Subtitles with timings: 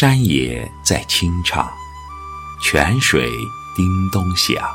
[0.00, 1.70] 山野在清唱，
[2.62, 3.30] 泉水
[3.76, 4.66] 叮咚响，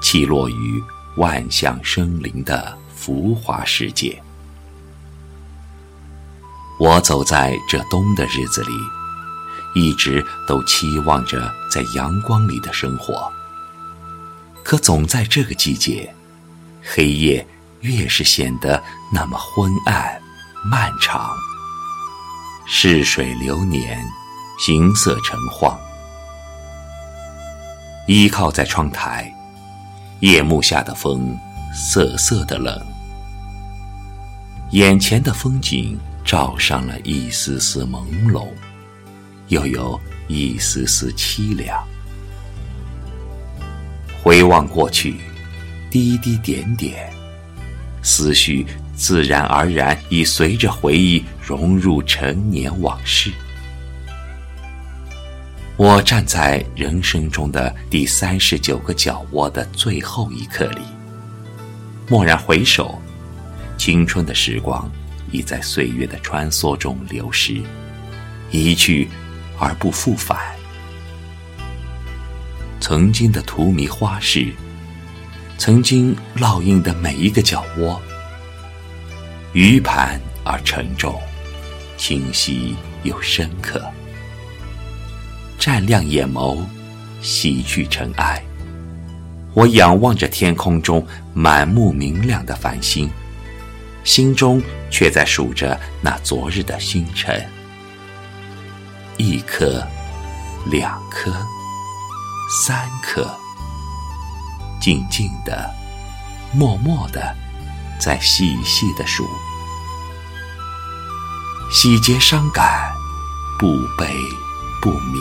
[0.00, 0.82] 起落于
[1.16, 4.18] 万象生灵的浮华世界。
[6.80, 8.72] 我走在这冬的日子里，
[9.74, 13.30] 一直都期望着在阳光里的生活。
[14.64, 16.10] 可总在这个季节，
[16.82, 17.46] 黑夜
[17.82, 20.18] 越是显得那么昏暗、
[20.64, 21.36] 漫长。
[22.68, 24.04] 逝水流年，
[24.58, 25.78] 行色成荒。
[28.08, 29.32] 依靠在窗台，
[30.18, 31.38] 夜幕下的风
[31.72, 32.84] 瑟瑟的冷，
[34.72, 38.48] 眼前的风景罩上了一丝丝朦胧，
[39.46, 41.82] 又有一丝丝凄凉。
[44.22, 45.20] 回望过去，
[45.88, 47.12] 滴滴点点，
[48.06, 48.64] 思绪。
[48.94, 53.30] 自然而然，已随着回忆融入陈年往事。
[55.76, 60.80] 我站在人生中的第三十九个角窝的最后一刻里，
[62.08, 62.98] 蓦然回首，
[63.76, 64.90] 青春的时光
[65.30, 67.60] 已在岁月的穿梭中流失，
[68.50, 69.10] 一去
[69.58, 70.38] 而不复返。
[72.80, 74.50] 曾经的荼蘼花事，
[75.66, 78.00] 曾经烙印的每一个角窝。
[79.52, 81.20] 鱼盘而沉重，
[81.96, 83.84] 清晰又深刻。
[85.58, 86.60] 湛亮眼眸，
[87.20, 88.40] 洗去尘埃。
[89.54, 91.04] 我仰望着天空中
[91.34, 93.10] 满目明亮的繁星，
[94.04, 97.44] 心中却在数着那昨日的星辰。
[99.16, 99.84] 一颗，
[100.70, 101.32] 两颗，
[102.64, 103.28] 三颗，
[104.86, 105.68] 静静的，
[106.52, 107.34] 默默的。
[107.98, 109.28] 在细细的数，
[111.72, 112.92] 喜结伤感，
[113.58, 113.66] 不
[113.98, 114.06] 悲
[114.80, 115.20] 不鸣。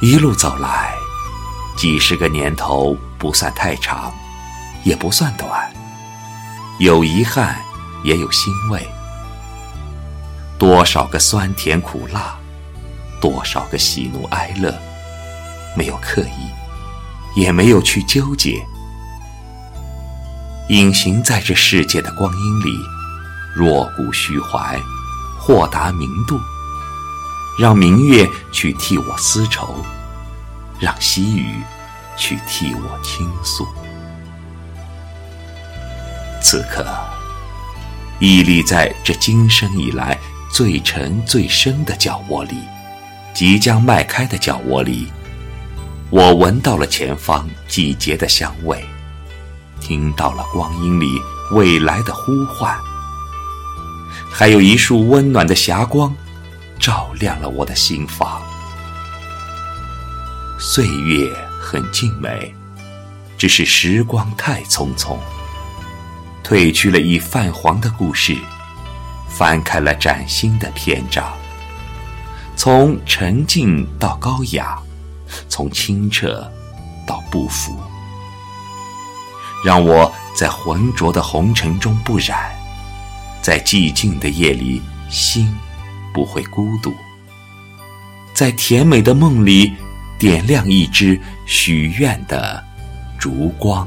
[0.00, 0.94] 一路走来，
[1.76, 4.10] 几十个年头不算太长，
[4.84, 5.70] 也不算短，
[6.78, 7.60] 有遗憾，
[8.04, 8.88] 也有欣慰。
[10.58, 12.38] 多少个酸甜苦辣，
[13.20, 14.74] 多少个喜怒哀乐，
[15.76, 18.64] 没有刻意，也没有去纠结。
[20.68, 22.78] 隐形在这世界的光阴里，
[23.56, 24.78] 若谷虚怀，
[25.38, 26.38] 豁达明度，
[27.58, 29.84] 让明月去替我丝绸，
[30.78, 31.56] 让细雨
[32.16, 33.66] 去替我倾诉。
[36.40, 36.86] 此刻，
[38.20, 40.18] 屹立在这今生以来
[40.52, 42.56] 最沉最深的角窝里，
[43.34, 45.12] 即将迈开的角窝里，
[46.10, 48.84] 我闻到了前方季节的香味。
[49.80, 51.06] 听到了光阴里
[51.52, 52.76] 未来的呼唤，
[54.30, 56.12] 还有一束温暖的霞光，
[56.80, 58.42] 照亮了我的心房。
[60.58, 62.52] 岁月很静美，
[63.38, 65.16] 只是时光太匆匆。
[66.44, 68.36] 褪去了已泛黄的故事，
[69.28, 71.24] 翻开了崭新的篇章。
[72.56, 74.76] 从沉静到高雅，
[75.48, 76.50] 从清澈
[77.06, 77.76] 到不腐。
[79.64, 82.50] 让我在浑浊的红尘中不染，
[83.42, 84.80] 在寂静的夜里
[85.10, 85.54] 心
[86.14, 86.94] 不会孤独，
[88.32, 89.74] 在甜美的梦里
[90.18, 92.64] 点亮一支许愿的
[93.18, 93.86] 烛光。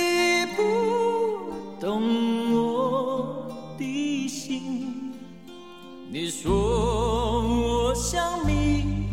[6.31, 9.05] 说我像你，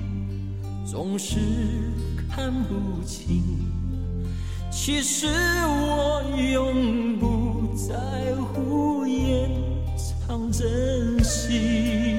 [0.87, 1.37] 总是
[2.31, 3.43] 看不清，
[4.71, 5.27] 其实
[5.67, 9.51] 我永不在乎掩
[10.27, 12.18] 藏真心。